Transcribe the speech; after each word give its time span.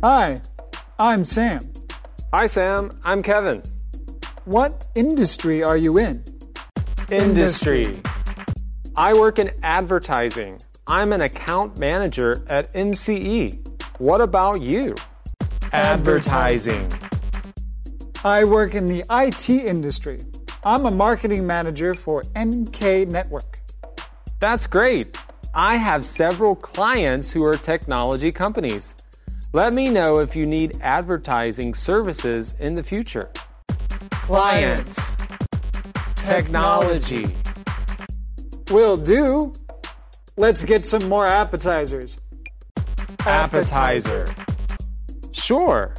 Hi, 0.00 0.40
I'm 1.00 1.24
Sam. 1.24 1.58
Hi, 2.32 2.46
Sam. 2.46 3.00
I'm 3.02 3.20
Kevin. 3.20 3.62
What 4.44 4.86
industry 4.94 5.64
are 5.64 5.76
you 5.76 5.98
in? 5.98 6.22
Industry. 7.10 8.00
I 8.94 9.12
work 9.14 9.40
in 9.40 9.50
advertising. 9.64 10.60
I'm 10.86 11.12
an 11.12 11.22
account 11.22 11.80
manager 11.80 12.46
at 12.48 12.72
MCE. 12.74 13.58
What 13.98 14.20
about 14.20 14.60
you? 14.62 14.94
Advertising. 15.72 16.92
I 18.22 18.44
work 18.44 18.76
in 18.76 18.86
the 18.86 19.04
IT 19.10 19.50
industry. 19.50 20.20
I'm 20.62 20.86
a 20.86 20.92
marketing 20.92 21.44
manager 21.44 21.96
for 21.96 22.22
NK 22.38 23.08
Network. 23.08 23.58
That's 24.38 24.68
great. 24.68 25.18
I 25.52 25.74
have 25.74 26.06
several 26.06 26.54
clients 26.54 27.32
who 27.32 27.44
are 27.44 27.56
technology 27.56 28.30
companies. 28.30 28.94
Let 29.54 29.72
me 29.72 29.88
know 29.88 30.18
if 30.18 30.36
you 30.36 30.44
need 30.44 30.76
advertising 30.82 31.72
services 31.72 32.54
in 32.60 32.74
the 32.74 32.82
future. 32.82 33.30
Clients. 34.10 35.00
Technology. 36.16 37.34
Will 38.70 38.98
do. 38.98 39.54
Let's 40.36 40.62
get 40.64 40.84
some 40.84 41.08
more 41.08 41.26
appetizers. 41.26 42.18
Appetizer. 43.20 44.28
Sure. 45.32 45.94